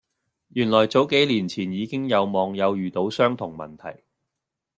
[0.47, 4.01] 原來早幾年前已經有網友遇到相同問題